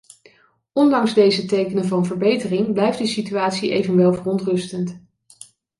[0.73, 4.99] Ondanks deze tekenen van verbetering blijft de situatie evenwel verontrustend.